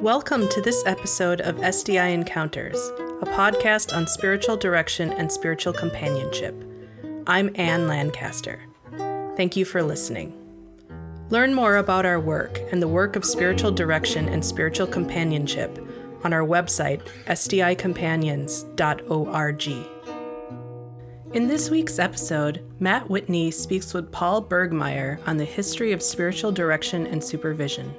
[0.00, 2.78] Welcome to this episode of SDI Encounters,
[3.20, 6.54] a podcast on spiritual direction and spiritual companionship.
[7.26, 8.62] I'm Anne Lancaster.
[9.36, 10.32] Thank you for listening.
[11.28, 15.78] Learn more about our work and the work of spiritual direction and spiritual companionship
[16.24, 19.68] on our website, sdicompanions.org.
[21.34, 26.52] In this week's episode, Matt Whitney speaks with Paul Burgmayer on the history of spiritual
[26.52, 27.94] direction and supervision.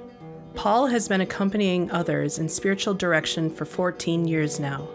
[0.54, 4.86] Paul has been accompanying others in spiritual direction for 14 years now.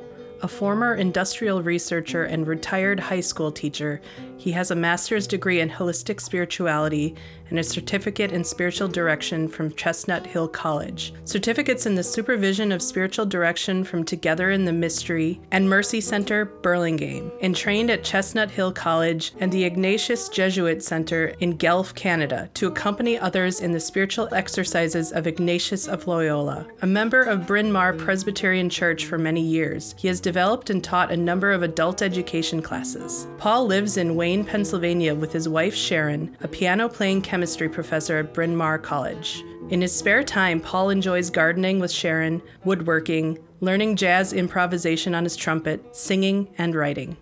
[0.43, 3.99] A former industrial researcher and retired high school teacher,
[4.37, 7.15] he has a master's degree in holistic spirituality
[7.49, 12.81] and a certificate in spiritual direction from Chestnut Hill College, certificates in the supervision of
[12.81, 18.51] spiritual direction from Together in the Mystery and Mercy Center, Burlingame, and trained at Chestnut
[18.51, 23.79] Hill College and the Ignatius Jesuit Center in Guelph, Canada, to accompany others in the
[23.79, 26.67] spiritual exercises of Ignatius of Loyola.
[26.81, 31.11] A member of Bryn Mawr Presbyterian Church for many years, he has developed and taught
[31.11, 33.27] a number of adult education classes.
[33.37, 38.33] Paul lives in Wayne, Pennsylvania with his wife Sharon, a piano playing chemistry professor at
[38.33, 39.41] Bryn Mawr College.
[39.69, 45.37] In his spare time, Paul enjoys gardening with Sharon, woodworking, learning jazz improvisation on his
[45.37, 47.15] trumpet, singing, and writing.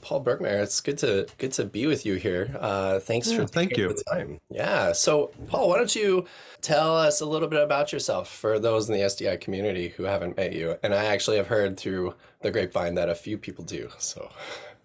[0.00, 2.56] Paul Burgmayer, it's good to good to be with you here.
[2.58, 3.88] Uh, thanks yeah, for thank you.
[3.88, 4.40] the time.
[4.50, 4.92] Yeah.
[4.92, 6.26] So, Paul, why don't you
[6.60, 10.36] tell us a little bit about yourself for those in the SDI community who haven't
[10.36, 10.76] met you?
[10.82, 13.88] And I actually have heard through the grapevine that a few people do.
[13.98, 14.30] So.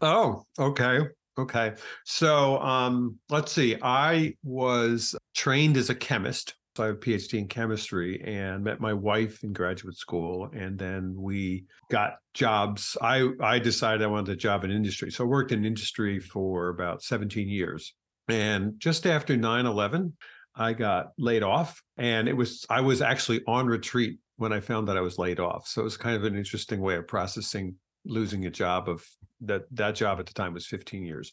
[0.01, 0.99] Oh, okay.
[1.37, 1.73] Okay.
[2.05, 3.77] So um, let's see.
[3.81, 6.55] I was trained as a chemist.
[6.75, 10.49] So I have a PhD in chemistry and met my wife in graduate school.
[10.53, 12.97] And then we got jobs.
[13.01, 15.11] I, I decided I wanted a job in industry.
[15.11, 17.93] So I worked in industry for about 17 years.
[18.29, 20.13] And just after 9 11,
[20.55, 21.81] I got laid off.
[21.97, 25.41] And it was, I was actually on retreat when I found that I was laid
[25.41, 25.67] off.
[25.67, 27.75] So it was kind of an interesting way of processing
[28.05, 29.05] losing a job of
[29.41, 31.31] that that job at the time was 15 years.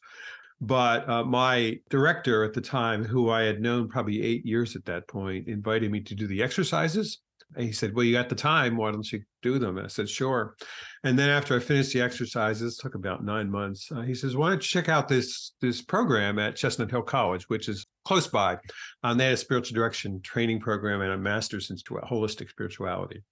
[0.61, 4.85] But uh, my director at the time who i had known probably eight years at
[4.87, 7.21] that point invited me to do the exercises.
[7.57, 8.77] And he said well you got the time.
[8.77, 9.79] Why don't you do them?
[9.79, 10.57] And i said sure.
[11.05, 14.49] And then after i finished the exercises took about nine months uh, he says why
[14.49, 18.57] don't you check out this this program at chestnut hill college which is close by.
[19.05, 23.23] Um, they had a spiritual direction training program and a master's in holistic spirituality.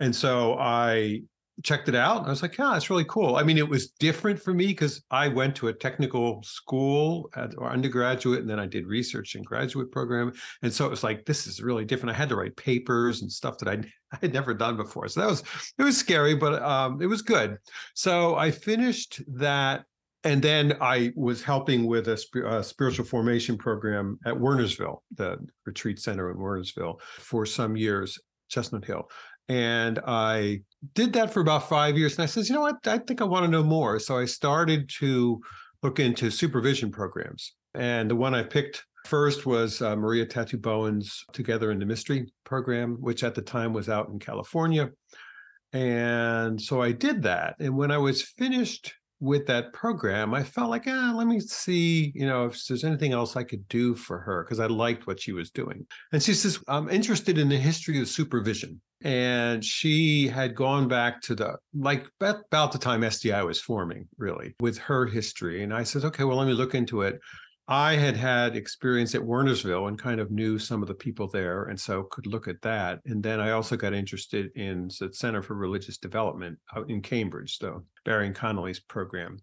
[0.00, 1.22] And so I
[1.62, 2.26] checked it out.
[2.26, 3.36] I was like, yeah, it's really cool.
[3.36, 7.54] I mean, it was different for me because I went to a technical school at,
[7.56, 10.32] or undergraduate, and then I did research and graduate program.
[10.62, 12.14] And so it was like, this is really different.
[12.14, 15.08] I had to write papers and stuff that I, I had never done before.
[15.08, 15.42] So that was,
[15.78, 17.56] it was scary, but um, it was good.
[17.94, 19.84] So I finished that.
[20.24, 26.00] And then I was helping with a, a spiritual formation program at Wernersville, the retreat
[26.00, 28.18] center in Wernersville, for some years,
[28.48, 29.08] Chestnut Hill
[29.48, 30.60] and I
[30.94, 32.16] did that for about five years.
[32.16, 32.86] And I says, you know what?
[32.86, 33.98] I think I want to know more.
[33.98, 35.40] So I started to
[35.82, 37.54] look into supervision programs.
[37.74, 42.96] And the one I picked first was uh, Maria Tattsu-Bowen's Together in the Mystery program,
[43.00, 44.90] which at the time was out in California.
[45.72, 47.56] And so I did that.
[47.60, 52.12] And when I was finished with that program, I felt like, ah, let me see,
[52.14, 55.20] you know, if there's anything else I could do for her because I liked what
[55.20, 55.86] she was doing.
[56.12, 58.80] And she says, I'm interested in the history of supervision.
[59.02, 64.54] And she had gone back to the, like about the time SDI was forming, really,
[64.60, 65.62] with her history.
[65.62, 67.20] And I said, okay, well, let me look into it.
[67.68, 71.64] I had had experience at Wernersville and kind of knew some of the people there,
[71.64, 73.00] and so could look at that.
[73.06, 77.58] And then I also got interested in the Center for Religious Development out in Cambridge,
[77.58, 79.38] the Barry Connolly's program.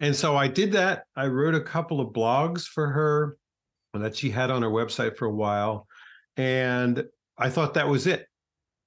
[0.00, 1.04] And so I did that.
[1.16, 3.36] I wrote a couple of blogs for her
[3.92, 5.86] that she had on her website for a while,
[6.38, 7.04] and
[7.36, 8.26] I thought that was it.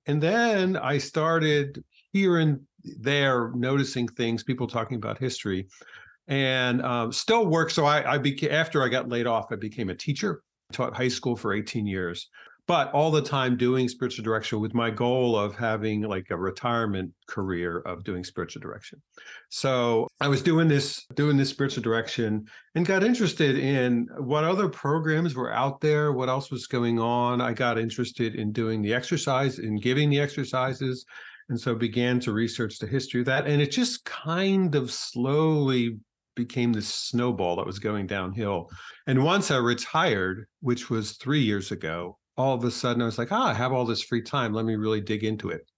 [0.10, 1.84] And then I started
[2.14, 5.68] here and there noticing things, people talking about history
[6.28, 7.70] and um, still work.
[7.70, 10.42] So I, I became after I got laid off, I became a teacher,
[10.74, 12.28] taught high school for 18 years,
[12.70, 17.12] but all the time doing spiritual direction with my goal of having like a retirement
[17.28, 19.02] career of doing spiritual direction.
[19.50, 22.46] So I was doing this, doing this spiritual direction
[22.76, 27.42] and got interested in what other programs were out there, what else was going on.
[27.42, 31.08] I got interested in doing the exercise, in giving the exercises.
[31.50, 33.48] And so began to research the history of that.
[33.48, 35.98] And it just kind of slowly
[36.36, 38.70] became this snowball that was going downhill.
[39.08, 43.18] And once I retired, which was three years ago, all of a sudden I was
[43.20, 44.54] like, ah, I have all this free time.
[44.54, 45.70] Let me really dig into it.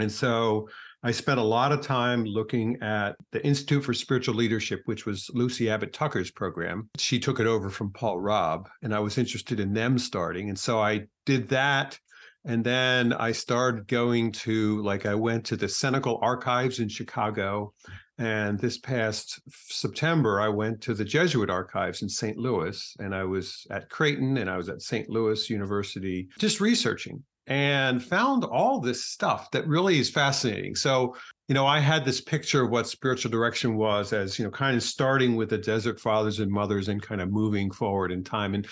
[0.00, 0.68] And so
[1.02, 5.30] I spent a lot of time looking at the Institute for Spiritual Leadership, which was
[5.34, 6.88] Lucy Abbott Tucker's program.
[6.96, 10.48] She took it over from Paul Robb, and I was interested in them starting.
[10.48, 11.98] And so I did that
[12.44, 17.74] And then I started going to, like, I went to the Cenacle Archives in Chicago.
[18.18, 22.36] And this past September, I went to the Jesuit Archives in St.
[22.36, 22.96] Louis.
[22.98, 25.08] And I was at Creighton and I was at St.
[25.08, 30.74] Louis University just researching and found all this stuff that really is fascinating.
[30.74, 31.16] So,
[31.48, 34.76] you know, I had this picture of what spiritual direction was as, you know, kind
[34.76, 38.54] of starting with the desert fathers and mothers and kind of moving forward in time
[38.54, 38.66] and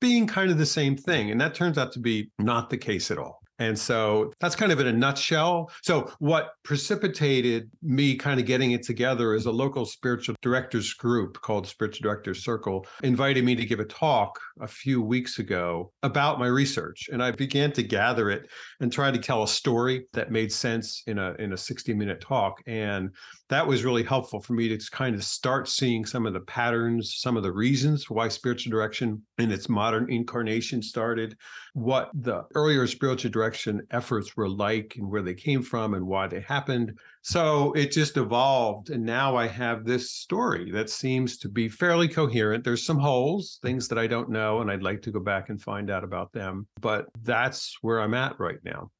[0.00, 1.30] being kind of the same thing.
[1.30, 3.37] And that turns out to be not the case at all.
[3.58, 5.70] And so that's kind of in a nutshell.
[5.82, 11.40] So, what precipitated me kind of getting it together is a local spiritual directors group
[11.40, 16.38] called Spiritual Directors Circle invited me to give a talk a few weeks ago about
[16.38, 17.08] my research.
[17.12, 18.48] And I began to gather it
[18.80, 22.20] and try to tell a story that made sense in a in a 60 minute
[22.20, 22.62] talk.
[22.66, 23.10] And
[23.48, 27.16] that was really helpful for me to kind of start seeing some of the patterns,
[27.18, 31.36] some of the reasons why spiritual direction in its modern incarnation started,
[31.74, 36.26] what the earlier spiritual direction efforts were like and where they came from and why
[36.26, 36.98] they happened.
[37.22, 38.90] So it just evolved.
[38.90, 42.64] And now I have this story that seems to be fairly coherent.
[42.64, 45.60] There's some holes, things that I don't know, and I'd like to go back and
[45.60, 46.66] find out about them.
[46.80, 48.90] But that's where I'm at right now.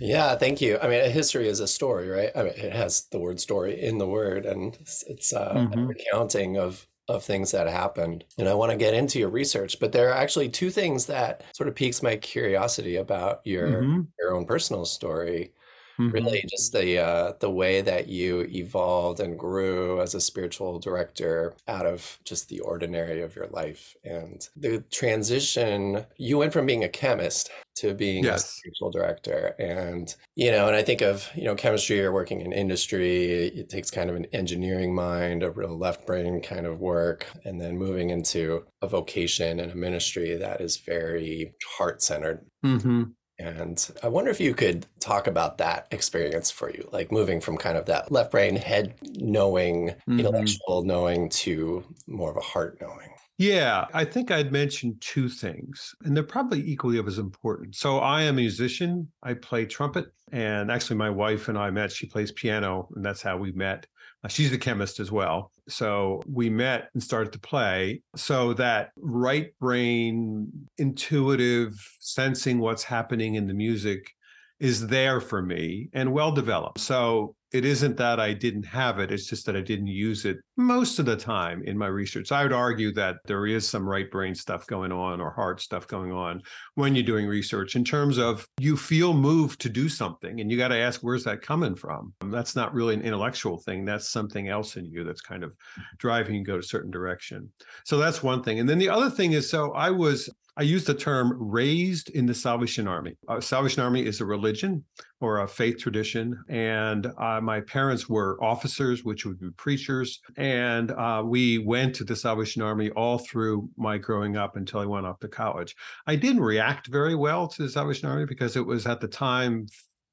[0.00, 0.78] Yeah, thank you.
[0.82, 2.30] I mean, a history is a story, right?
[2.34, 4.76] I mean, it has the word story in the word, and
[5.06, 5.78] it's, uh, mm-hmm.
[5.78, 8.24] a recounting of of things that happened.
[8.38, 11.42] And I want to get into your research, but there are actually two things that
[11.52, 14.00] sort of piques my curiosity about your mm-hmm.
[14.18, 15.52] your own personal story.
[15.98, 16.10] Mm-hmm.
[16.10, 21.54] Really, just the uh, the way that you evolved and grew as a spiritual director
[21.68, 26.06] out of just the ordinary of your life, and the transition.
[26.16, 28.44] You went from being a chemist to being yes.
[28.44, 32.40] a spiritual director, and you know, and I think of you know chemistry or working
[32.40, 33.48] in industry.
[33.48, 37.60] It takes kind of an engineering mind, a real left brain kind of work, and
[37.60, 42.44] then moving into a vocation and a ministry that is very heart centered.
[42.64, 43.02] Mm-hmm.
[43.42, 47.56] And I wonder if you could talk about that experience for you, like moving from
[47.56, 50.20] kind of that left brain, head knowing, mm-hmm.
[50.20, 53.08] intellectual knowing to more of a heart knowing.
[53.38, 57.74] Yeah, I think I'd mention two things, and they're probably equally as important.
[57.74, 59.10] So, I am a musician.
[59.24, 61.90] I play trumpet, and actually, my wife and I met.
[61.90, 63.86] She plays piano, and that's how we met.
[64.24, 65.50] Uh, she's a chemist as well.
[65.68, 68.02] So we met and started to play.
[68.16, 70.48] So that right brain,
[70.78, 74.12] intuitive, sensing what's happening in the music
[74.62, 76.78] is there for me and well developed.
[76.78, 80.38] So it isn't that I didn't have it, it's just that I didn't use it
[80.56, 82.30] most of the time in my research.
[82.30, 85.88] I would argue that there is some right brain stuff going on or heart stuff
[85.88, 86.42] going on
[86.76, 90.56] when you're doing research in terms of you feel moved to do something and you
[90.56, 92.14] got to ask, where's that coming from?
[92.26, 93.84] That's not really an intellectual thing.
[93.84, 95.52] That's something else in you that's kind of
[95.98, 97.50] driving you go a certain direction.
[97.84, 98.60] So that's one thing.
[98.60, 102.26] And then the other thing is so I was I use the term raised in
[102.26, 103.16] the Salvation Army.
[103.26, 104.84] Uh, Salvation Army is a religion
[105.20, 106.38] or a faith tradition.
[106.48, 110.20] And uh, my parents were officers, which would be preachers.
[110.36, 114.86] And uh, we went to the Salvation Army all through my growing up until I
[114.86, 115.74] went off to college.
[116.06, 119.66] I didn't react very well to the Salvation Army because it was at the time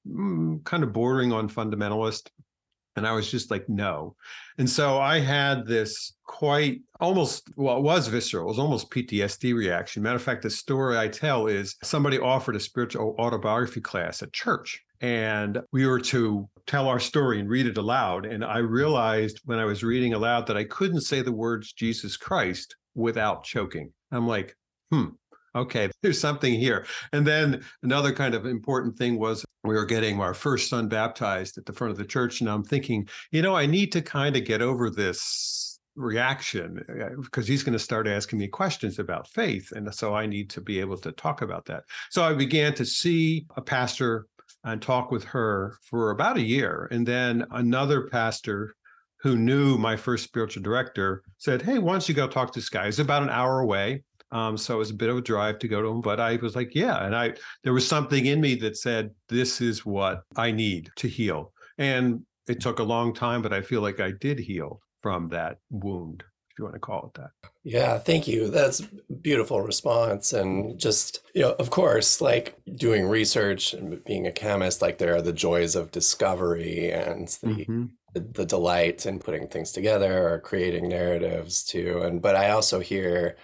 [0.07, 2.29] mm, kind of bordering on fundamentalist.
[2.95, 4.15] And I was just like, no.
[4.57, 8.45] And so I had this quite almost, well, it was visceral.
[8.45, 10.03] It was almost PTSD reaction.
[10.03, 14.33] Matter of fact, the story I tell is somebody offered a spiritual autobiography class at
[14.33, 14.83] church.
[15.01, 18.25] And we were to tell our story and read it aloud.
[18.25, 22.17] And I realized when I was reading aloud that I couldn't say the words Jesus
[22.17, 23.93] Christ without choking.
[24.11, 24.55] I'm like,
[24.91, 25.09] hmm,
[25.55, 26.85] okay, there's something here.
[27.13, 31.57] And then another kind of important thing was we were getting our first son baptized
[31.57, 32.41] at the front of the church.
[32.41, 36.81] And I'm thinking, you know, I need to kind of get over this reaction
[37.21, 39.71] because uh, he's going to start asking me questions about faith.
[39.73, 41.83] And so I need to be able to talk about that.
[42.09, 44.27] So I began to see a pastor
[44.63, 46.87] and talk with her for about a year.
[46.91, 48.75] And then another pastor
[49.21, 52.69] who knew my first spiritual director said, Hey, why don't you go talk to this
[52.69, 52.87] guy?
[52.87, 54.03] It's about an hour away.
[54.31, 56.35] Um, so it was a bit of a drive to go to him, but I
[56.37, 57.05] was like, yeah.
[57.05, 57.33] And I,
[57.63, 61.53] there was something in me that said, this is what I need to heal.
[61.77, 65.57] And it took a long time, but I feel like I did heal from that
[65.69, 67.31] wound, if you want to call it that.
[67.63, 68.49] Yeah, thank you.
[68.49, 68.81] That's
[69.21, 70.33] beautiful response.
[70.33, 75.15] And just, you know, of course, like doing research and being a chemist, like there
[75.15, 80.27] are the joys of discovery and the mm-hmm the, the delight in putting things together
[80.29, 83.37] or creating narratives too and but i also hear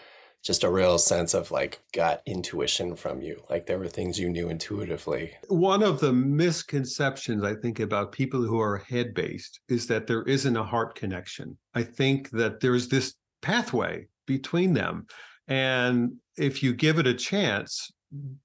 [0.46, 3.42] just a real sense of like gut intuition from you.
[3.50, 5.34] Like there were things you knew intuitively.
[5.48, 10.22] One of the misconceptions I think about people who are head based is that there
[10.24, 11.58] isn't a heart connection.
[11.74, 15.08] I think that there's this pathway between them.
[15.48, 17.92] And if you give it a chance,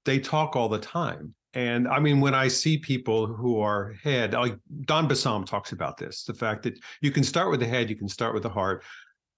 [0.03, 1.35] they talk all the time.
[1.53, 5.97] And I mean, when I see people who are head, like Don Bisson talks about
[5.97, 8.49] this, the fact that you can start with the head, you can start with the
[8.49, 8.83] heart,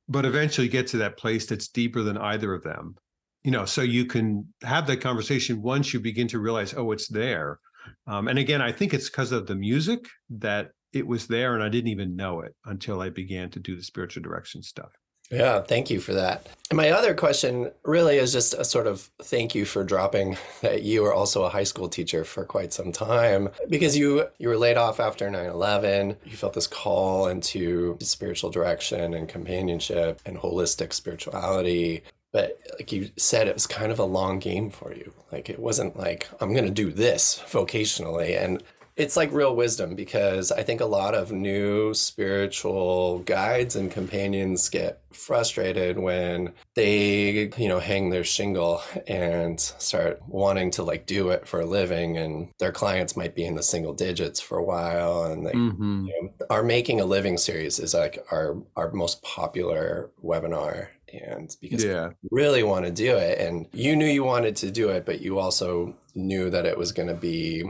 [0.08, 2.96] but eventually get to that place that's deeper than either of them.
[3.44, 7.10] You know, so you can have that conversation once you begin to realize, oh, it's
[7.10, 7.60] there.
[8.08, 11.64] Um, and again, I think it's because of the music that it was there, and
[11.64, 14.92] I didn't even know it until I began to do the spiritual direction stuff.
[15.34, 16.48] Yeah, thank you for that.
[16.70, 20.84] And my other question really is just a sort of thank you for dropping that
[20.84, 24.58] you were also a high school teacher for quite some time because you you were
[24.58, 26.18] laid off after 9/11.
[26.24, 32.04] You felt this call into spiritual direction and companionship and holistic spirituality.
[32.32, 35.13] But like you said, it was kind of a long game for you.
[35.32, 38.40] Like it wasn't like I'm going to do this vocationally.
[38.40, 38.63] And
[38.96, 44.70] it's like real wisdom because I think a lot of new spiritual guides and companions
[44.70, 51.30] get frustrated when they, you know, hang their shingle and start wanting to like do
[51.30, 54.64] it for a living and their clients might be in the single digits for a
[54.64, 56.06] while and they mm-hmm.
[56.06, 61.56] you know, our making a living series is like our our most popular webinar and
[61.62, 62.10] because yeah.
[62.32, 65.38] really want to do it and you knew you wanted to do it but you
[65.40, 67.64] also knew that it was going to be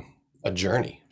[0.43, 1.02] a journey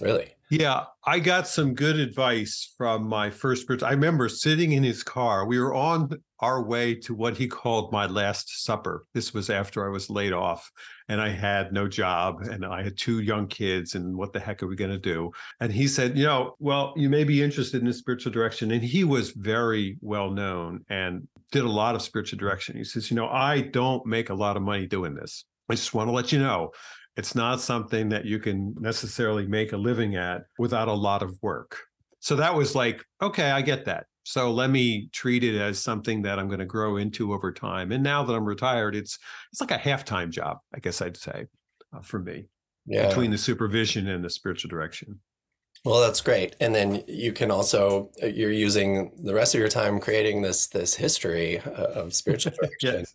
[0.00, 0.34] Really?
[0.50, 3.86] Yeah, I got some good advice from my first person.
[3.86, 5.46] I remember sitting in his car.
[5.46, 9.06] We were on our way to what he called my last supper.
[9.14, 10.68] This was after I was laid off
[11.08, 13.94] and I had no job and I had two young kids.
[13.94, 15.30] And what the heck are we going to do?
[15.60, 18.72] And he said, You know, well, you may be interested in spiritual direction.
[18.72, 22.76] And he was very well known and did a lot of spiritual direction.
[22.76, 25.44] He says, You know, I don't make a lot of money doing this.
[25.68, 26.72] I just want to let you know
[27.16, 31.38] it's not something that you can necessarily make a living at without a lot of
[31.42, 31.78] work.
[32.20, 34.06] So that was like, okay, I get that.
[34.22, 37.90] So let me treat it as something that I'm going to grow into over time.
[37.90, 39.18] And now that I'm retired, it's
[39.50, 41.46] it's like a half-time job, I guess I'd say,
[41.94, 42.46] uh, for me,
[42.86, 43.08] yeah.
[43.08, 45.18] between the supervision and the spiritual direction.
[45.82, 46.56] Well, that's great.
[46.60, 50.66] And then you can also uh, you're using the rest of your time creating this
[50.68, 53.14] this history uh, of spiritual direction yes.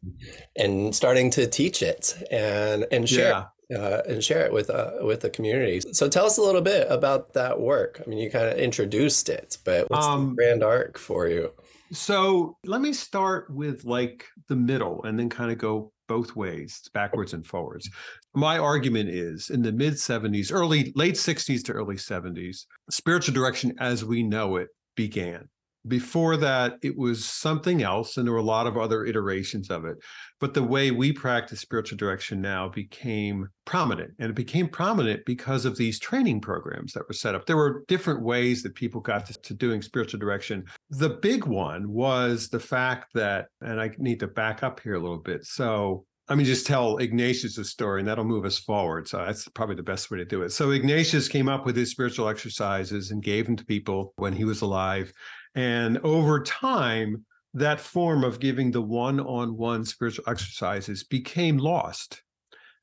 [0.55, 4.91] and starting to teach it and and share yeah uh, and share it with uh,
[5.01, 5.81] with the community.
[5.93, 8.01] So tell us a little bit about that work.
[8.05, 11.51] I mean, you kind of introduced it, but what's um, the grand arc for you?
[11.91, 16.81] So let me start with like the middle, and then kind of go both ways,
[16.93, 17.89] backwards and forwards.
[18.33, 23.73] My argument is in the mid 70s, early late 60s to early 70s, spiritual direction
[23.79, 25.47] as we know it began.
[25.87, 29.85] Before that, it was something else, and there were a lot of other iterations of
[29.85, 29.97] it.
[30.39, 35.65] But the way we practice spiritual direction now became prominent, and it became prominent because
[35.65, 37.45] of these training programs that were set up.
[37.45, 40.65] There were different ways that people got to, to doing spiritual direction.
[40.89, 44.99] The big one was the fact that, and I need to back up here a
[44.99, 45.45] little bit.
[45.45, 49.07] So, let me just tell Ignatius' story, and that'll move us forward.
[49.07, 50.51] So that's probably the best way to do it.
[50.51, 54.43] So Ignatius came up with his spiritual exercises and gave them to people when he
[54.43, 55.13] was alive.
[55.55, 62.21] And over time, that form of giving the one on one spiritual exercises became lost.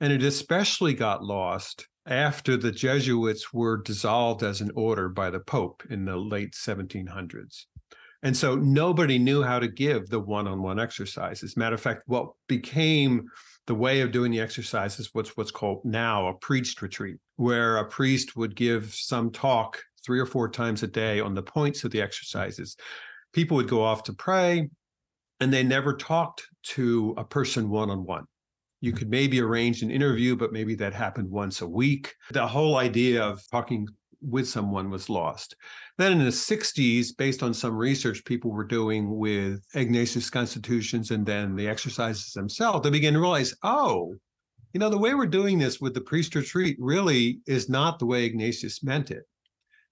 [0.00, 5.40] And it especially got lost after the Jesuits were dissolved as an order by the
[5.40, 7.66] Pope in the late 1700s.
[8.24, 11.56] And so nobody knew how to give the one on one exercises.
[11.56, 13.28] Matter of fact, what became
[13.66, 17.84] the way of doing the exercises what's what's called now a preached retreat, where a
[17.84, 21.90] priest would give some talk three or four times a day on the points of
[21.90, 22.76] the exercises.
[23.32, 24.68] People would go off to pray,
[25.40, 28.24] and they never talked to a person one on one.
[28.80, 32.14] You could maybe arrange an interview, but maybe that happened once a week.
[32.32, 33.86] The whole idea of talking
[34.20, 35.56] with someone was lost.
[35.98, 41.26] Then in the 60s, based on some research people were doing with Ignatius constitutions and
[41.26, 44.14] then the exercises themselves, they began to realize, oh,
[44.72, 48.06] you know, the way we're doing this with the preached retreat really is not the
[48.06, 49.24] way Ignatius meant it.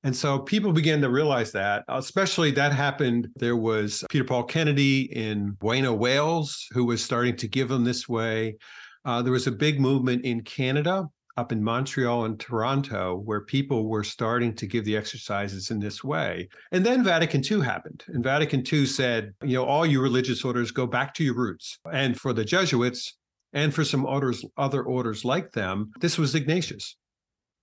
[0.02, 3.28] And so people began to realize that, especially that happened.
[3.36, 8.08] There was Peter Paul Kennedy in Beuno, Wales, who was starting to give them this
[8.08, 8.56] way.
[9.04, 13.88] Uh, there was a big movement in Canada, up in Montreal and Toronto, where people
[13.88, 16.48] were starting to give the exercises in this way.
[16.72, 18.04] And then Vatican II happened.
[18.08, 21.78] And Vatican II said, you know, all you religious orders go back to your roots.
[21.92, 23.14] And for the Jesuits,
[23.52, 26.96] and for some orders, other orders like them, this was Ignatius.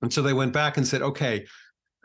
[0.01, 1.45] And so they went back and said, okay,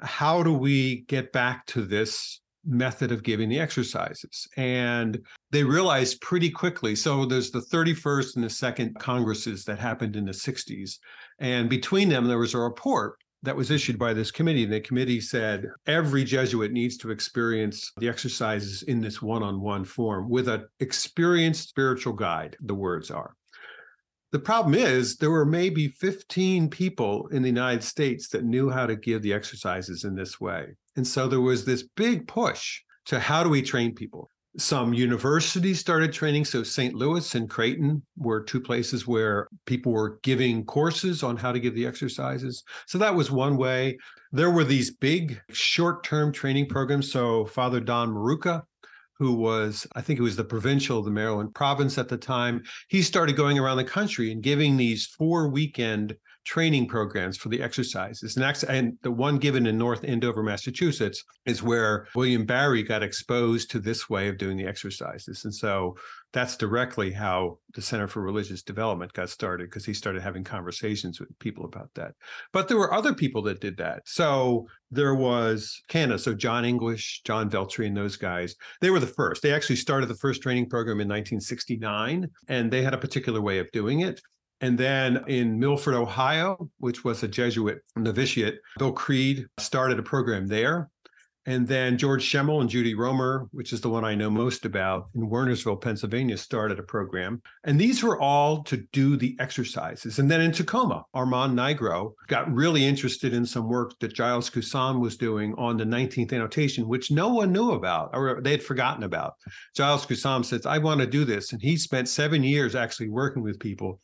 [0.03, 4.47] how do we get back to this method of giving the exercises.
[4.57, 5.19] And
[5.51, 6.95] they realized pretty quickly.
[6.95, 10.99] So there's the 31st and the second congresses that happened in the 60s.
[11.39, 14.63] And between them, there was a report that was issued by this committee.
[14.63, 19.61] And the committee said every Jesuit needs to experience the exercises in this one on
[19.61, 23.35] one form with an experienced spiritual guide, the words are.
[24.33, 28.87] The problem is there were maybe 15 people in the United States that knew how
[28.87, 30.69] to give the exercises in this way.
[30.97, 34.31] And so there was this big push to how do we train people?
[34.57, 36.47] Some universities started training.
[36.47, 36.95] So St.
[36.95, 41.75] Louis and Creighton were two places where people were giving courses on how to give
[41.75, 42.63] the exercises.
[42.87, 43.99] So that was one way.
[44.31, 47.13] There were these big short term training programs.
[47.13, 48.63] So Father Don Maruca
[49.23, 52.65] who was, I think it was the provincial of the Maryland province at the time,
[52.89, 57.63] he started going around the country and giving these four weekend training programs for the
[57.63, 58.37] exercises.
[58.37, 63.71] And, and the one given in North Andover, Massachusetts, is where William Barry got exposed
[63.71, 65.45] to this way of doing the exercises.
[65.45, 65.97] And so
[66.33, 71.21] that's directly how the Center for Religious Development got started because he started having conversations
[71.21, 72.15] with people about that.
[72.53, 74.03] But there were other people that did that.
[74.07, 78.55] So there was Canada, so John English, John Veltri, and those guys.
[78.81, 79.43] They were the first.
[79.43, 83.59] They actually started the first training program in 1969, and they had a particular way
[83.59, 84.21] of doing it.
[84.63, 90.47] And then in Milford, Ohio, which was a Jesuit novitiate, Bill Creed started a program
[90.47, 90.89] there.
[91.45, 95.07] And then George Schemel and Judy Roemer, which is the one I know most about
[95.17, 97.43] in Wernersville, Pennsylvania, started a program.
[97.65, 100.21] And these were all to do the exercises.
[100.21, 105.01] And then in Tacoma, Armand Nigro got really interested in some work that Gilles Cusson
[105.01, 109.03] was doing on the 19th annotation, which no one knew about or they had forgotten
[109.03, 109.35] about.
[109.77, 111.53] Gilles Cusson says, I want to do this.
[111.53, 114.01] And he spent seven years actually working with people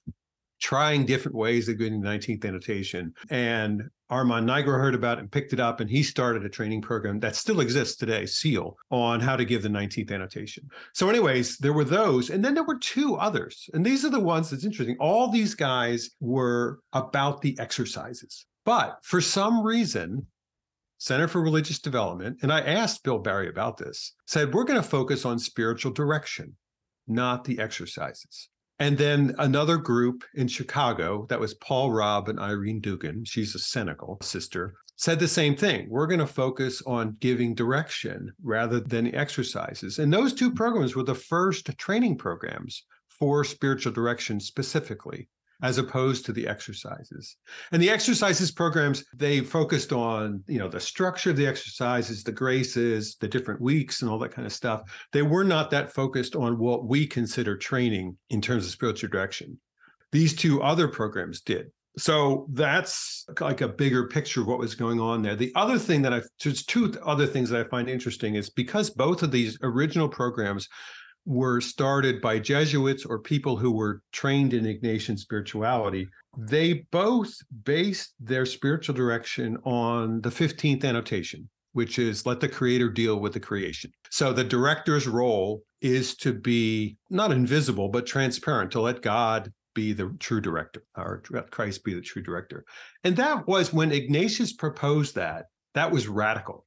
[0.61, 3.15] trying different ways of getting the 19th annotation.
[3.31, 6.83] And Armand Nigro heard about it and picked it up, and he started a training
[6.83, 10.69] program that still exists today, SEEL, on how to give the 19th annotation.
[10.95, 12.31] So, anyways, there were those.
[12.31, 13.69] And then there were two others.
[13.75, 14.97] And these are the ones that's interesting.
[14.99, 18.47] All these guys were about the exercises.
[18.65, 20.27] But for some reason,
[20.99, 24.89] Center for Religious Development, and I asked Bill Barry about this, said, we're going to
[24.89, 26.57] focus on spiritual direction,
[27.07, 28.49] not the exercises.
[28.81, 33.59] And then another group in Chicago, that was Paul Robb and Irene Dugan, she's a
[33.59, 35.89] Cenacle sister, said the same thing.
[35.89, 39.99] We're going to focus on giving direction rather than exercises.
[39.99, 45.29] And those two programs were the first training programs for spiritual direction specifically
[45.63, 47.37] as opposed to the exercises.
[47.73, 52.33] And the exercises programs, they focused on, you know, the structure of the exercises, the
[52.33, 54.83] graces, the different weeks and all that kind of stuff.
[55.13, 59.59] They were not that focused on what we consider training in terms of spiritual direction.
[60.13, 61.71] These two other programs did.
[61.99, 65.35] So that's like a bigger picture of what was going on there.
[65.35, 68.89] The other thing that I, there's two other things that I find interesting is because
[68.89, 70.69] both of these original programs
[71.29, 77.31] were started by Jesuits or people who were trained in Ignatian spirituality, they both
[77.65, 83.35] based their spiritual direction on the 15th annotation, which is let the creator deal with
[83.35, 83.93] the creation.
[84.11, 89.93] So the director's role is to be not invisible, but transparent, to let God be
[89.93, 92.65] the true director, or Christ be the true director.
[93.05, 96.65] And that was when Ignatius proposed that, that was radical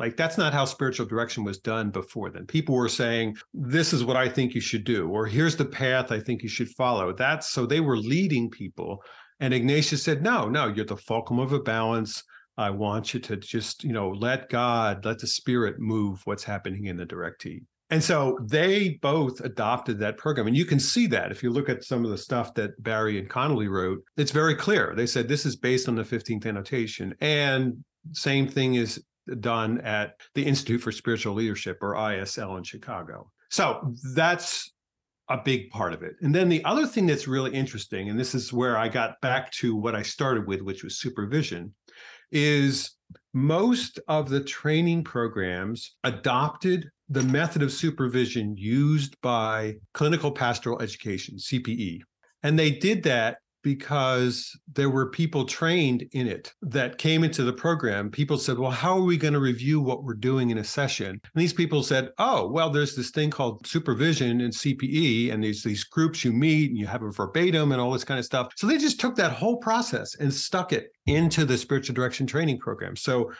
[0.00, 2.46] like that's not how spiritual direction was done before then.
[2.46, 6.10] People were saying, this is what I think you should do, or here's the path
[6.10, 7.12] I think you should follow.
[7.12, 9.04] That's so they were leading people.
[9.38, 12.24] And Ignatius said, no, no, you're the fulcrum of a balance.
[12.56, 16.86] I want you to just, you know, let God, let the spirit move what's happening
[16.86, 17.62] in the directee.
[17.90, 20.46] And so they both adopted that program.
[20.46, 23.18] And you can see that if you look at some of the stuff that Barry
[23.18, 24.94] and Connolly wrote, it's very clear.
[24.96, 27.14] They said this is based on the 15th annotation.
[27.20, 29.02] And same thing is
[29.40, 33.30] done at the Institute for Spiritual Leadership or ISL in Chicago.
[33.50, 34.72] So that's
[35.28, 36.16] a big part of it.
[36.22, 39.52] And then the other thing that's really interesting, and this is where I got back
[39.52, 41.72] to what I started with, which was supervision,
[42.32, 42.92] is
[43.32, 51.36] most of the training programs adopted the method of supervision used by clinical pastoral education,
[51.36, 52.00] CPE.
[52.42, 57.52] And they did that because there were people trained in it that came into the
[57.52, 58.10] program.
[58.10, 61.08] People said, Well, how are we going to review what we're doing in a session?
[61.10, 65.62] And these people said, Oh, well, there's this thing called supervision in CPE, and there's
[65.62, 68.52] these groups you meet and you have a verbatim and all this kind of stuff.
[68.56, 72.58] So they just took that whole process and stuck it into the spiritual direction training
[72.58, 72.96] program.
[72.96, 73.32] So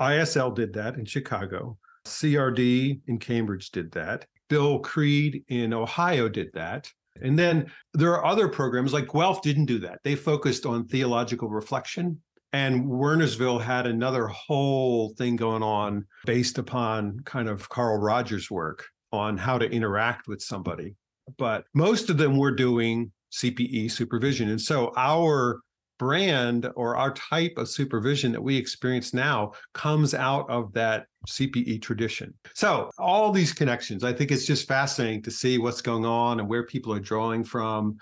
[0.00, 4.26] ISL did that in Chicago, CRD in Cambridge did that.
[4.48, 6.90] Bill Creed in Ohio did that.
[7.22, 10.00] And then there are other programs like Guelph didn't do that.
[10.04, 12.20] They focused on theological reflection.
[12.52, 18.86] And Wernersville had another whole thing going on based upon kind of Carl Rogers' work
[19.12, 20.94] on how to interact with somebody.
[21.36, 24.50] But most of them were doing CPE supervision.
[24.50, 25.60] And so our
[25.98, 31.80] brand or our type of supervision that we experience now comes out of that CPE
[31.82, 32.34] tradition.
[32.54, 36.48] So, all these connections, I think it's just fascinating to see what's going on and
[36.48, 37.98] where people are drawing from.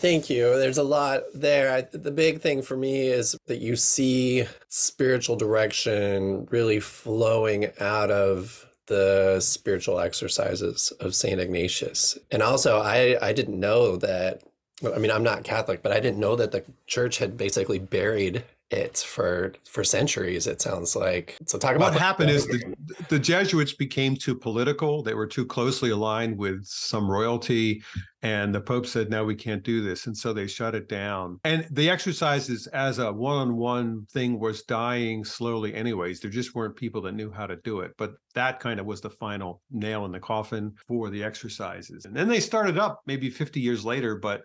[0.00, 0.58] Thank you.
[0.58, 1.70] There's a lot there.
[1.70, 8.10] I, the big thing for me is that you see spiritual direction really flowing out
[8.10, 11.38] of the spiritual exercises of St.
[11.38, 12.16] Ignatius.
[12.30, 14.42] And also, I, I didn't know that,
[14.82, 18.42] I mean, I'm not Catholic, but I didn't know that the church had basically buried
[18.70, 21.36] it for for centuries it sounds like.
[21.46, 22.74] So talk about what happened is the,
[23.08, 25.02] the jesuits became too political.
[25.02, 27.82] They were too closely aligned with some royalty
[28.22, 31.40] and the pope said no we can't do this and so they shut it down.
[31.44, 36.20] And the exercises as a one-on-one thing was dying slowly anyways.
[36.20, 39.00] There just weren't people that knew how to do it but that kind of was
[39.00, 42.04] the final nail in the coffin for the exercises.
[42.04, 44.42] And then they started up maybe 50 years later but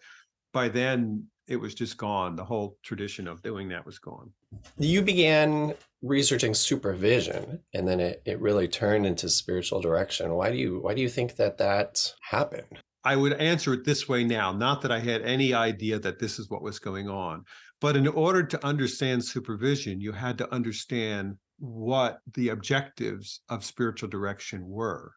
[0.55, 2.37] by then it was just gone.
[2.37, 4.31] The whole tradition of doing that was gone.
[4.77, 10.33] You began researching supervision and then it, it really turned into spiritual direction.
[10.33, 12.79] Why do you why do you think that that happened?
[13.03, 16.39] I would answer it this way now, not that I had any idea that this
[16.39, 17.43] is what was going on,
[17.81, 24.09] but in order to understand supervision, you had to understand what the objectives of spiritual
[24.09, 25.11] direction were.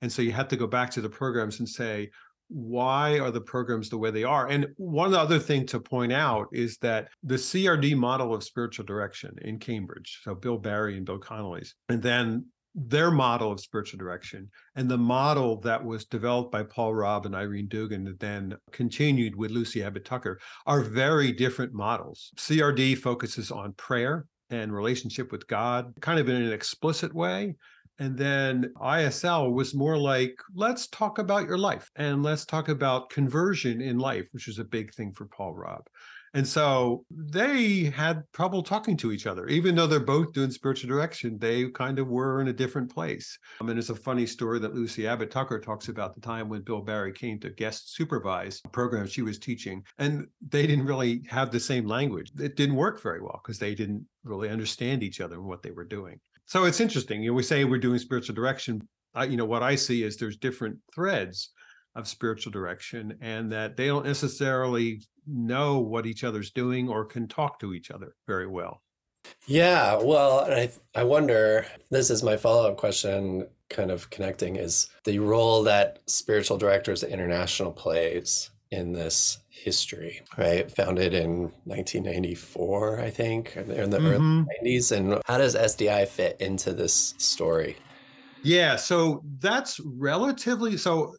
[0.00, 2.10] And so you had to go back to the programs and say,
[2.54, 4.46] why are the programs the way they are?
[4.48, 9.34] And one other thing to point out is that the CRD model of spiritual direction
[9.42, 14.48] in Cambridge, so Bill Barry and Bill Connolly's, and then their model of spiritual direction
[14.74, 19.36] and the model that was developed by Paul Robb and Irene Dugan and then continued
[19.36, 22.32] with Lucy Abbott Tucker are very different models.
[22.36, 27.54] CRD focuses on prayer and relationship with God, kind of in an explicit way.
[27.98, 33.10] And then ISL was more like, let's talk about your life and let's talk about
[33.10, 35.84] conversion in life, which is a big thing for Paul Robb.
[36.34, 40.88] And so they had trouble talking to each other, even though they're both doing spiritual
[40.88, 41.38] direction.
[41.38, 43.38] They kind of were in a different place.
[43.60, 46.48] Um, I mean, it's a funny story that Lucy Abbott Tucker talks about the time
[46.48, 50.86] when Bill Barry came to guest supervise a program she was teaching, and they didn't
[50.86, 52.32] really have the same language.
[52.40, 55.70] It didn't work very well because they didn't really understand each other and what they
[55.70, 57.22] were doing so it's interesting.
[57.22, 58.86] You know, we say we're doing spiritual direction.
[59.28, 61.50] You know, what I see is there's different threads
[61.94, 67.28] of spiritual direction, and that they don't necessarily know what each other's doing or can
[67.28, 68.82] talk to each other very well.
[69.46, 71.66] Yeah, well, I I wonder.
[71.90, 77.02] This is my follow up question, kind of connecting, is the role that spiritual directors
[77.02, 80.70] international plays in this history, right?
[80.70, 84.06] Founded in 1994, I think, in the mm-hmm.
[84.06, 84.92] early 90s.
[84.92, 87.76] And how does SDI fit into this story?
[88.42, 91.16] Yeah, so that's relatively so.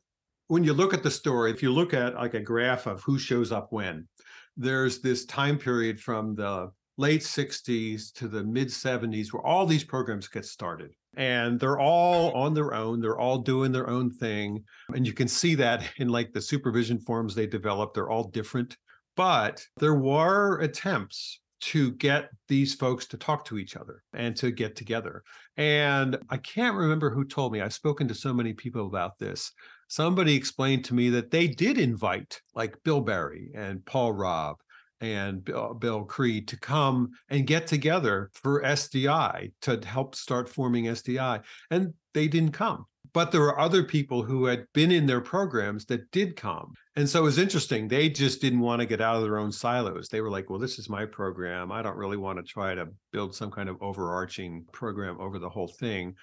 [0.48, 3.18] When you look at the story, if you look at like a graph of who
[3.18, 4.08] shows up when,
[4.56, 9.84] there's this time period from the late 60s to the mid 70s where all these
[9.84, 14.63] programs get started and they're all on their own they're all doing their own thing
[14.93, 18.78] and you can see that in like the supervision forms they developed they're all different
[19.15, 24.51] but there were attempts to get these folks to talk to each other and to
[24.51, 25.23] get together
[25.58, 29.51] and i can't remember who told me i've spoken to so many people about this
[29.88, 34.58] somebody explained to me that they did invite like bill barry and paul robb
[35.01, 40.49] and Bill, uh, Bill Creed to come and get together for SDI to help start
[40.49, 41.43] forming SDI.
[41.71, 42.86] And they didn't come.
[43.13, 46.73] But there were other people who had been in their programs that did come.
[46.97, 47.88] And so it was interesting.
[47.88, 50.10] They just didn't want to get out of their own silos.
[50.10, 51.71] They were like, well, this is my program.
[51.71, 55.49] I don't really want to try to build some kind of overarching program over the
[55.49, 56.15] whole thing.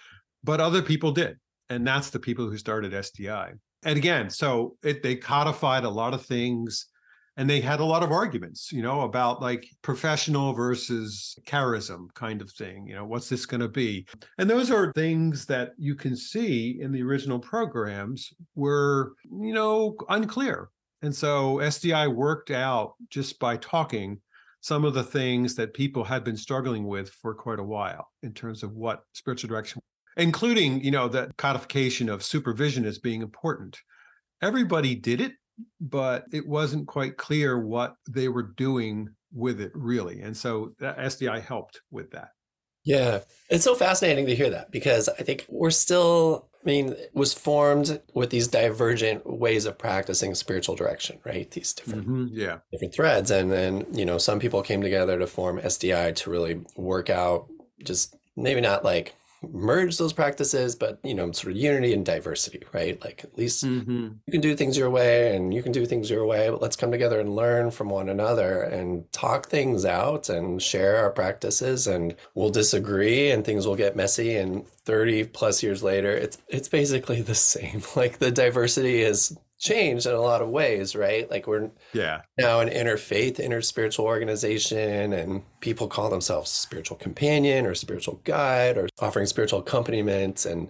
[0.45, 1.39] But other people did.
[1.71, 3.55] And that's the people who started SDI.
[3.85, 6.87] And again, so it, they codified a lot of things
[7.37, 12.43] and they had a lot of arguments you know about like professional versus charism kind
[12.43, 14.07] of thing you know what's this going to be?
[14.39, 19.97] And those are things that you can see in the original programs were you know
[20.09, 20.69] unclear.
[21.03, 24.21] And so sdi worked out just by talking
[24.61, 28.33] some of the things that people had been struggling with for quite a while in
[28.33, 29.83] terms of what spiritual direction
[30.17, 33.79] including you know the codification of supervision as being important.
[34.41, 35.33] Everybody did it
[35.81, 40.21] but it wasn't quite clear what they were doing with it really.
[40.21, 42.31] And so SDI helped with that.
[42.85, 47.13] Yeah, it's so fascinating to hear that because I think we're still, I mean, it
[47.15, 51.49] was formed with these divergent ways of practicing spiritual direction, right?
[51.49, 55.29] These different, mm-hmm, yeah, different threads, and then you know, some people came together to
[55.29, 57.47] form SDI to really work out
[57.85, 59.15] just maybe not like
[59.51, 63.03] merge those practices, but you know, sort of unity and diversity, right?
[63.03, 64.09] Like at least mm-hmm.
[64.27, 66.77] you can do things your way and you can do things your way, but let's
[66.77, 71.87] come together and learn from one another and talk things out and share our practices
[71.87, 76.69] and we'll disagree and things will get messy and 30 plus years later it's it's
[76.69, 77.83] basically the same.
[77.97, 81.31] Like the diversity is changed in a lot of ways, right?
[81.31, 87.75] Like we're yeah now an interfaith, interspiritual organization, and people call themselves spiritual companion or
[87.75, 90.45] spiritual guide or offering spiritual accompaniment.
[90.45, 90.69] And,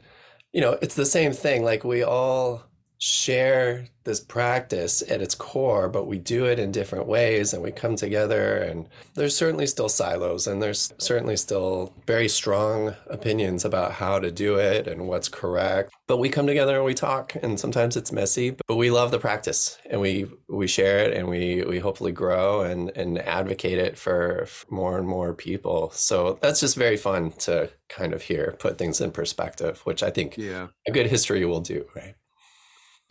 [0.53, 1.65] you know, it's the same thing.
[1.65, 2.65] Like we all
[3.05, 7.73] share this practice at its core, but we do it in different ways and we
[7.73, 8.59] come together.
[8.59, 14.31] And there's certainly still silos and there's certainly still very strong opinions about how to
[14.31, 15.93] do it and what's correct.
[16.07, 19.19] But we come together and we talk, and sometimes it's messy, but we love the
[19.19, 23.99] practice and we we share it and we we hopefully grow and and advocate it
[23.99, 25.91] for, for more and more people.
[25.91, 30.11] So that's just very fun to kind of hear, put things in perspective, which I
[30.11, 30.69] think yeah.
[30.87, 32.15] a good history will do, right?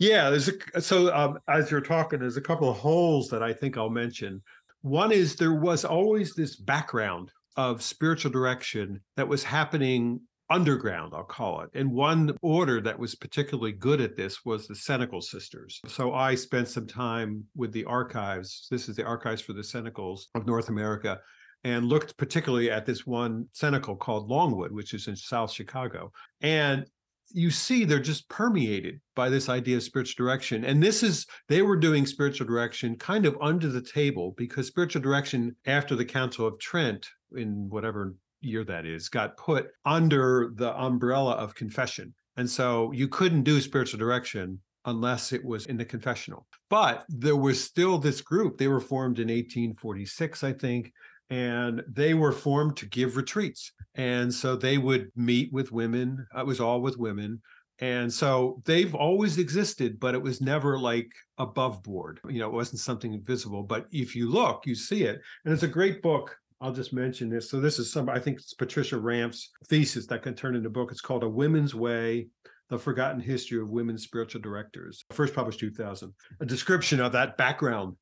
[0.02, 3.52] Yeah, there's a so um, as you're talking, there's a couple of holes that I
[3.52, 4.42] think I'll mention.
[4.80, 11.22] One is there was always this background of spiritual direction that was happening underground, I'll
[11.22, 11.70] call it.
[11.74, 15.80] And one order that was particularly good at this was the Cenacle sisters.
[15.86, 18.66] So I spent some time with the archives.
[18.72, 21.20] This is the archives for the Cenacles of North America
[21.62, 26.10] and looked particularly at this one cenacle called Longwood, which is in South Chicago.
[26.40, 26.86] And
[27.34, 30.64] you see they're just permeated by this idea of spiritual direction.
[30.64, 35.02] And this is they were doing spiritual direction kind of under the table because spiritual
[35.02, 40.72] direction after the council of trent in whatever year that is got put under the
[40.80, 42.14] umbrella of confession.
[42.36, 46.46] And so you couldn't do spiritual direction unless it was in the confessional.
[46.68, 48.58] But there was still this group.
[48.58, 50.92] They were formed in 1846 i think
[51.32, 53.72] and they were formed to give retreats.
[53.94, 56.26] And so they would meet with women.
[56.36, 57.40] It was all with women.
[57.78, 62.20] And so they've always existed, but it was never like above board.
[62.28, 63.62] You know, it wasn't something invisible.
[63.62, 65.22] But if you look, you see it.
[65.46, 66.36] And it's a great book.
[66.60, 67.48] I'll just mention this.
[67.50, 70.70] So this is some, I think it's Patricia Ranft's thesis that can turn into a
[70.70, 70.92] book.
[70.92, 72.28] It's called A Women's Way
[72.68, 76.12] the Forgotten History of Women Spiritual Directors, first published 2000.
[76.40, 77.96] A description of that background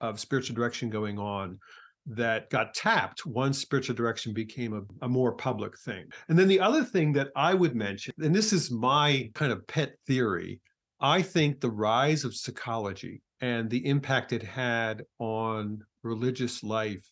[0.00, 1.58] of spiritual direction going on
[2.06, 6.04] that got tapped once spiritual direction became a, a, more public thing.
[6.28, 9.66] And then the other thing that I would mention, and this is my kind of
[9.66, 10.60] pet theory,
[11.00, 17.06] I think the rise of psychology and the impact it had on religious life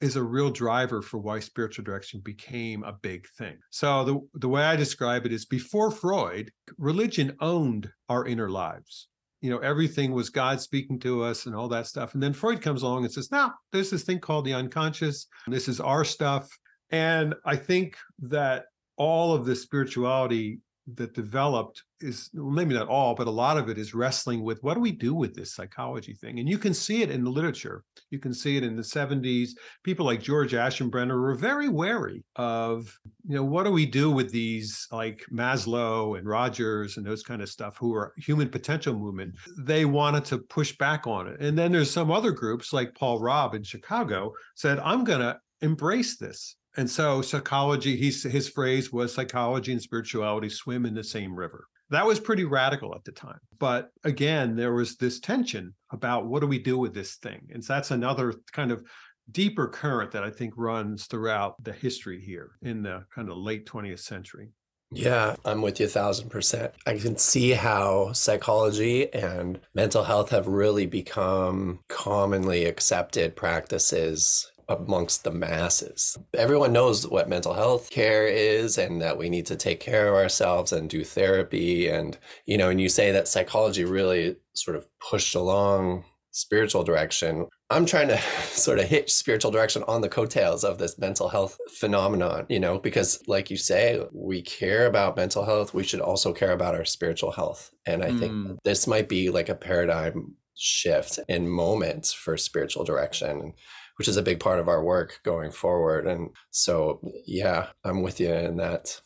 [0.00, 3.56] is a real driver for why spiritual direction became a big thing.
[3.70, 9.08] So the the way I describe it is before Freud, religion owned our inner lives
[9.42, 12.14] you know everything was god speaking to us and all that stuff.
[12.14, 15.26] And then freud comes along and says now there's this thing called the unconscious.
[15.46, 16.48] This is our stuff.
[16.90, 18.64] And i think that
[18.96, 20.60] all of the spirituality
[20.94, 24.74] that developed is maybe not all, but a lot of it is wrestling with what
[24.74, 26.40] do we do with this psychology thing?
[26.40, 27.84] And you can see it in the literature.
[28.10, 29.50] You can see it in the 70s.
[29.84, 34.32] People like George Aschenbrenner were very wary of, you know, what do we do with
[34.32, 39.34] these like Maslow and Rogers and those kind of stuff who are human potential movement?
[39.58, 41.40] They wanted to push back on it.
[41.40, 45.38] And then there's some other groups like Paul Robb in Chicago said, I'm going to
[45.60, 51.04] embrace this and so psychology, he's, his phrase was psychology and spirituality swim in the
[51.04, 51.66] same river.
[51.90, 53.38] That was pretty radical at the time.
[53.58, 57.48] But again, there was this tension about what do we do with this thing?
[57.52, 58.82] And so that's another kind of
[59.30, 63.66] deeper current that I think runs throughout the history here in the kind of late
[63.66, 64.52] 20th century.
[64.94, 66.74] Yeah, I'm with you a thousand percent.
[66.86, 75.24] I can see how psychology and mental health have really become commonly accepted practices amongst
[75.24, 76.18] the masses.
[76.34, 80.14] Everyone knows what mental health care is and that we need to take care of
[80.14, 81.88] ourselves and do therapy.
[81.88, 87.46] And, you know, and you say that psychology really sort of pushed along spiritual direction.
[87.70, 91.58] I'm trying to sort of hitch spiritual direction on the coattails of this mental health
[91.70, 95.74] phenomenon, you know, because like you say, we care about mental health.
[95.74, 97.70] We should also care about our spiritual health.
[97.86, 98.18] And I mm.
[98.18, 103.54] think this might be like a paradigm shift in moments for spiritual direction
[103.96, 106.06] which is a big part of our work going forward.
[106.06, 109.00] And so, yeah, I'm with you in that.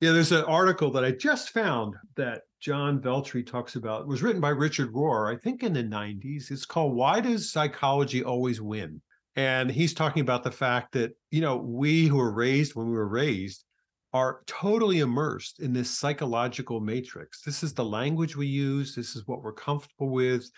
[0.00, 4.02] Yeah, there's an article that I just found that John Veltri talks about.
[4.02, 6.50] It was written by Richard Rohr, I think in the 90s.
[6.50, 9.00] It's called Why Does Psychology Always Win?
[9.36, 12.94] And he's talking about the fact that, you know, we who were raised when we
[12.94, 13.64] were raised
[14.12, 17.42] are totally immersed in this psychological matrix.
[17.42, 20.48] This is the language we use, this is what we're comfortable with.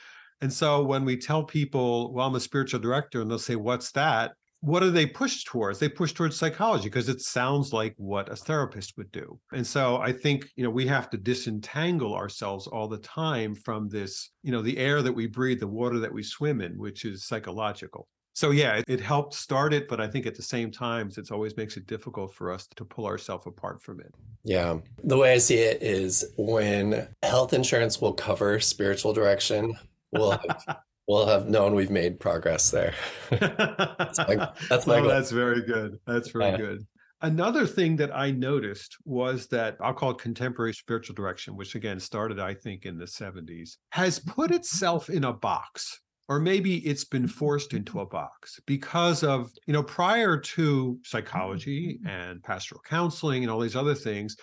[0.41, 3.91] And so when we tell people, well, I'm a spiritual director, and they'll say, what's
[3.93, 4.33] that?
[4.61, 5.79] What do they push towards?
[5.79, 9.39] They push towards psychology because it sounds like what a therapist would do.
[9.53, 13.89] And so I think, you know, we have to disentangle ourselves all the time from
[13.89, 17.05] this, you know, the air that we breathe, the water that we swim in, which
[17.05, 18.09] is psychological.
[18.33, 21.31] So yeah, it, it helped start it, but I think at the same time, it
[21.31, 24.13] always makes it difficult for us to pull ourselves apart from it.
[24.43, 24.79] Yeah.
[25.05, 29.75] The way I see it is when health insurance will cover spiritual direction,
[30.19, 32.95] we'll have, we'll have known we've made progress there.
[33.31, 35.99] that's my, that's my oh, That's very good.
[36.07, 36.57] That's very yeah.
[36.57, 36.87] good.
[37.23, 41.99] Another thing that I noticed was that I'll call it contemporary spiritual direction, which again
[41.99, 47.05] started, I think, in the 70s, has put itself in a box or maybe it's
[47.05, 53.43] been forced into a box because of you know prior to psychology and pastoral counseling
[53.43, 54.37] and all these other things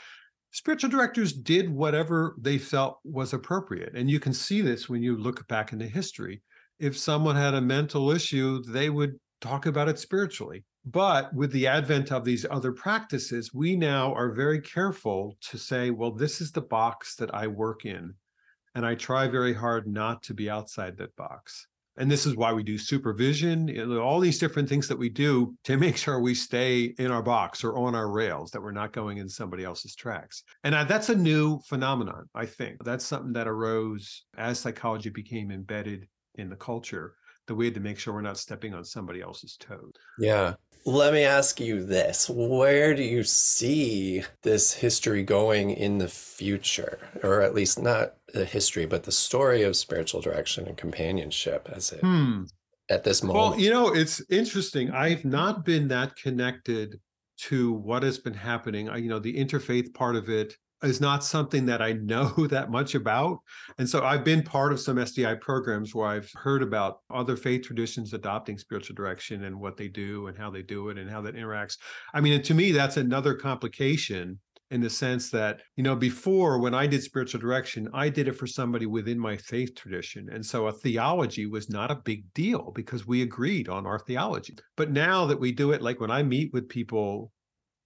[0.54, 3.94] spiritual directors did whatever they felt was appropriate.
[3.96, 6.42] And you can see this when you look back into history.
[6.80, 10.64] If someone had a mental issue they would talk about it spiritually.
[10.86, 15.90] But with the advent of these other practices we now are very careful to say
[15.90, 18.14] well this is the box that i work in
[18.76, 22.52] and I try very hard not to be outside that box and this is why
[22.52, 26.94] we do supervision all these different things that we do to make sure we stay
[26.98, 30.44] in our box or on our rails that we're not going in somebody else's tracks.
[30.64, 32.84] And that's a new phenomenon i think.
[32.84, 37.16] That's something that arose as psychology became embedded in the culture
[37.48, 39.92] that we had to make sure we're not stepping on somebody else's toes.
[40.18, 42.30] Yeah let me ask you this.
[42.30, 47.00] Where do you see this history going in the future?
[47.24, 51.92] Or at least not the history, but the story of spiritual direction and companionship as
[51.94, 52.44] it hmm.
[52.90, 53.52] at this moment?
[53.52, 54.92] Well, you know, it's interesting.
[54.92, 57.00] I've not been that connected
[57.38, 58.90] to what has been happening.
[58.90, 62.72] I, you know, the interfaith part of it is not something that I know that
[62.72, 63.40] much about.
[63.78, 67.64] And so I've been part of some SDI programs where I've heard about other faith
[67.64, 71.22] traditions adopting spiritual direction and what they do and how they do it and how
[71.22, 71.78] that interacts.
[72.14, 74.40] I mean, to me, that's another complication
[74.72, 78.36] in the sense that, you know, before when I did spiritual direction, I did it
[78.36, 80.30] for somebody within my faith tradition.
[80.32, 84.58] And so a theology was not a big deal because we agreed on our theology.
[84.76, 87.32] But now that we do it, like when I meet with people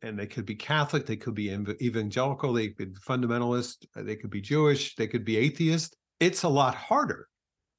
[0.01, 1.49] and they could be Catholic, they could be
[1.81, 5.95] evangelical, they could be fundamentalist, uh, they could be Jewish, they could be atheist.
[6.19, 7.27] It's a lot harder.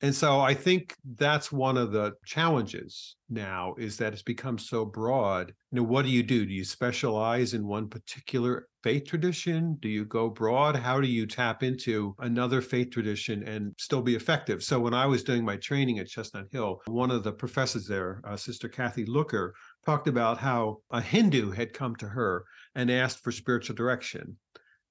[0.00, 4.84] And so I think that's one of the challenges now is that it's become so
[4.84, 5.52] broad.
[5.72, 6.46] You know, what do you do?
[6.46, 9.76] Do you specialize in one particular faith tradition?
[9.80, 10.76] Do you go broad?
[10.76, 14.62] How do you tap into another faith tradition and still be effective?
[14.62, 18.22] So when I was doing my training at Chestnut Hill, one of the professors there,
[18.24, 19.52] uh, Sister Kathy Looker,
[19.88, 24.36] talked about how a Hindu had come to her and asked for spiritual direction.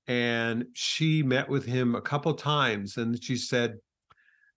[0.07, 3.75] And she met with him a couple times and she said,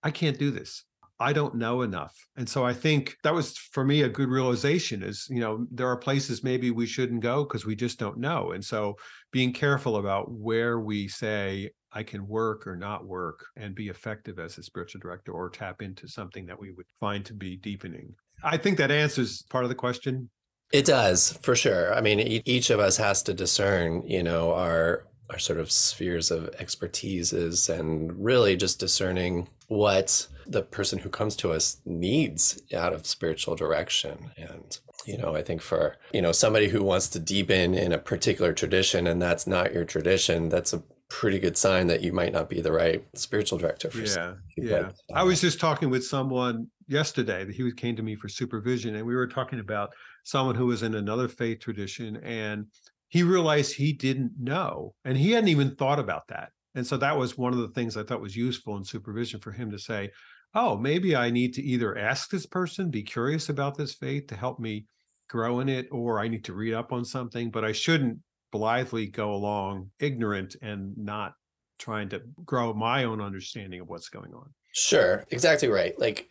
[0.03, 0.85] I can't do this.
[1.19, 2.17] I don't know enough.
[2.39, 5.89] And so I think that was for me a good realization is, you know, there
[5.89, 8.53] are places maybe we shouldn't go because we just don't know.
[8.53, 8.97] And so
[9.33, 14.39] being careful about where we say I can work or not work and be effective
[14.39, 18.15] as a spiritual director or tap into something that we would find to be deepening.
[18.43, 20.31] I think that answers part of the question.
[20.73, 21.95] It does, for sure.
[21.95, 26.31] I mean, each of us has to discern, you know, our our sort of spheres
[26.31, 32.93] of expertises and really just discerning what the person who comes to us needs out
[32.93, 37.21] of spiritual direction and you know i think for you know somebody who wants to
[37.21, 41.87] deepen in a particular tradition and that's not your tradition that's a pretty good sign
[41.87, 45.61] that you might not be the right spiritual director for yeah yeah i was just
[45.61, 49.61] talking with someone yesterday that he came to me for supervision and we were talking
[49.61, 49.91] about
[50.25, 52.67] someone who was in another faith tradition and
[53.09, 57.17] he realized he didn't know and he hadn't even thought about that and so that
[57.17, 60.11] was one of the things i thought was useful in supervision for him to say
[60.55, 64.37] oh maybe i need to either ask this person be curious about this faith to
[64.37, 64.85] help me
[65.29, 68.19] grow in it or i need to read up on something but i shouldn't
[68.51, 71.35] blithely go along ignorant and not
[71.81, 74.51] trying to grow my own understanding of what's going on.
[74.73, 75.99] Sure, exactly right.
[75.99, 76.31] Like,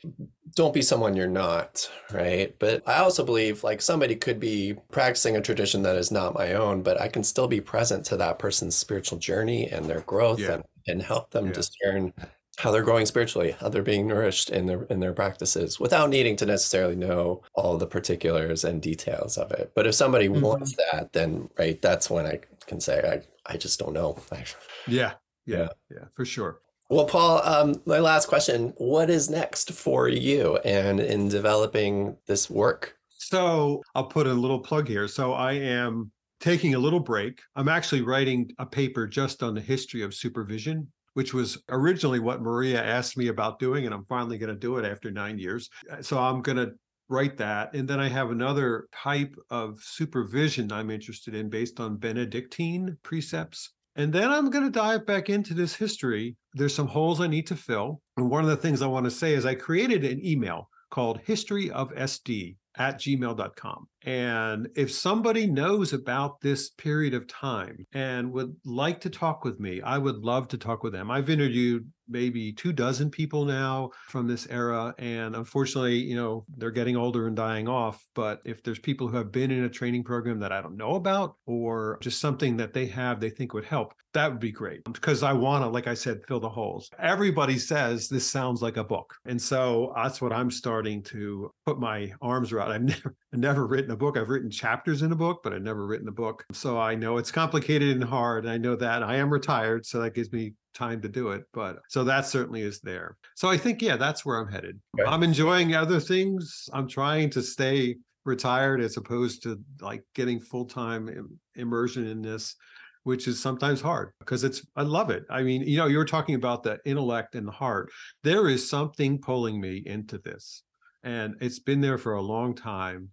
[0.55, 2.55] don't be someone you're not, right?
[2.59, 6.53] But I also believe like somebody could be practicing a tradition that is not my
[6.53, 10.39] own, but I can still be present to that person's spiritual journey and their growth
[10.39, 10.53] yeah.
[10.53, 11.53] and, and help them yeah.
[11.53, 12.13] discern
[12.59, 16.35] how they're growing spiritually, how they're being nourished in their in their practices without needing
[16.37, 19.71] to necessarily know all the particulars and details of it.
[19.75, 20.41] But if somebody mm-hmm.
[20.41, 24.17] wants that, then right, that's when I can say I I just don't know.
[24.87, 25.13] yeah,
[25.45, 26.59] yeah, yeah, for sure.
[26.89, 32.49] Well, Paul, um, my last question: What is next for you and in developing this
[32.49, 32.95] work?
[33.09, 35.07] So I'll put a little plug here.
[35.07, 37.41] So I am taking a little break.
[37.55, 42.41] I'm actually writing a paper just on the history of supervision which was originally what
[42.41, 45.69] Maria asked me about doing, and I'm finally going to do it after nine years.
[46.01, 46.71] So I'm going to
[47.09, 47.73] write that.
[47.73, 53.73] And then I have another type of supervision I'm interested in based on Benedictine precepts.
[53.99, 56.37] And then I'm going to dive back into this history.
[56.53, 58.01] There's some holes I need to fill.
[58.15, 61.19] And one of the things I want to say is I created an email called
[61.19, 63.87] History of SD at gmail.com.
[64.05, 69.59] And if somebody knows about this period of time and would like to talk with
[69.59, 71.11] me, I would love to talk with them.
[71.11, 74.93] I've interviewed maybe two dozen people now from this era.
[74.97, 78.03] And unfortunately, you know, they're getting older and dying off.
[78.15, 80.95] But if there's people who have been in a training program that I don't know
[80.95, 84.83] about or just something that they have they think would help, that would be great.
[84.85, 86.89] Because I want to, like I said, fill the holes.
[86.99, 89.13] Everybody says this sounds like a book.
[89.25, 92.71] And so that's what I'm starting to put my arms around.
[92.71, 94.17] I've never, never written a book.
[94.17, 96.43] I've written chapters in a book, but I've never written a book.
[96.51, 98.45] So I know it's complicated and hard.
[98.45, 99.85] And I know that I am retired.
[99.85, 101.43] So that gives me time to do it.
[101.53, 103.17] But so that certainly is there.
[103.35, 104.79] So I think, yeah, that's where I'm headed.
[104.99, 105.09] Okay.
[105.09, 106.69] I'm enjoying other things.
[106.73, 112.55] I'm trying to stay retired as opposed to like getting full time immersion in this
[113.03, 115.23] which is sometimes hard because it's I love it.
[115.29, 117.89] I mean, you know, you were talking about the intellect and the heart.
[118.23, 120.63] There is something pulling me into this.
[121.03, 123.09] And it's been there for a long time.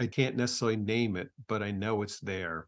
[0.00, 2.66] I can't necessarily name it, but I know it's there.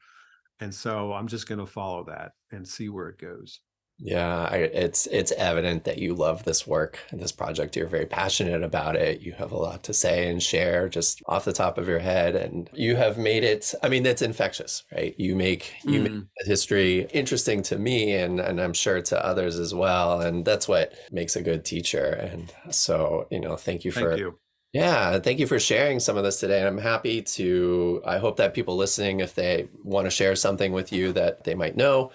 [0.60, 3.60] And so I'm just going to follow that and see where it goes.
[3.98, 7.76] Yeah, I, it's it's evident that you love this work and this project.
[7.76, 9.20] You're very passionate about it.
[9.20, 12.34] You have a lot to say and share just off the top of your head,
[12.34, 13.72] and you have made it.
[13.80, 15.14] I mean, it's infectious, right?
[15.18, 16.02] You make you mm.
[16.02, 20.20] make history interesting to me, and and I'm sure to others as well.
[20.20, 22.04] And that's what makes a good teacher.
[22.04, 24.38] And so, you know, thank you thank for you.
[24.72, 26.58] Yeah, thank you for sharing some of this today.
[26.58, 30.72] And I'm happy to, I hope that people listening, if they want to share something
[30.72, 32.10] with you that they might know,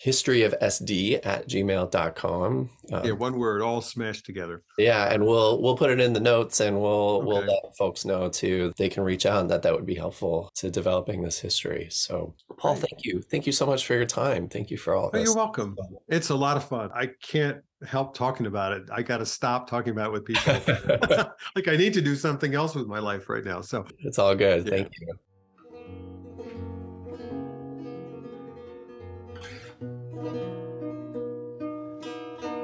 [0.00, 4.62] history of sd at gmail.com um, yeah one word all smashed together.
[4.78, 7.26] Yeah and we'll we'll put it in the notes and we'll okay.
[7.26, 10.50] we'll let folks know too they can reach out and that that would be helpful
[10.54, 12.34] to developing this history so.
[12.56, 13.20] Paul thank you.
[13.20, 14.48] Thank you so much for your time.
[14.48, 15.76] Thank you for all oh, you're welcome.
[16.08, 16.90] It's a lot of fun.
[16.94, 20.52] I can't help talking about it i got to stop talking about it with people
[21.56, 24.34] like i need to do something else with my life right now so it's all
[24.34, 24.70] good yeah.
[24.70, 25.14] thank you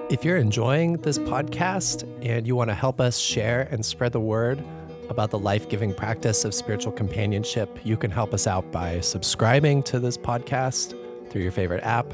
[0.08, 4.20] If you're enjoying this podcast and you want to help us share and spread the
[4.20, 4.62] word
[5.08, 9.82] about the life giving practice of spiritual companionship, you can help us out by subscribing
[9.82, 10.94] to this podcast
[11.28, 12.06] through your favorite app.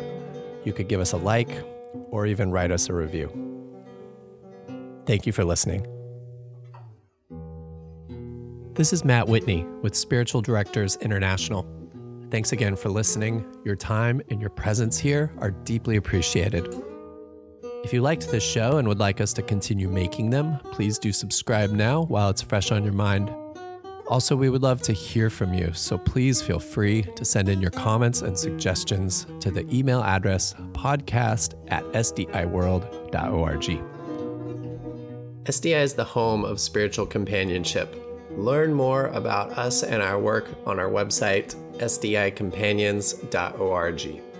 [0.64, 1.50] You could give us a like
[2.12, 3.28] or even write us a review.
[5.04, 5.84] Thank you for listening.
[8.74, 11.66] This is Matt Whitney with Spiritual Directors International.
[12.30, 13.44] Thanks again for listening.
[13.64, 16.72] Your time and your presence here are deeply appreciated.
[17.84, 21.12] If you liked this show and would like us to continue making them, please do
[21.12, 23.34] subscribe now while it's fresh on your mind.
[24.12, 27.62] Also, we would love to hear from you, so please feel free to send in
[27.62, 33.80] your comments and suggestions to the email address podcast at sdiworld.org.
[35.44, 37.96] SDI is the home of spiritual companionship.
[38.32, 44.31] Learn more about us and our work on our website, sdicompanions.org.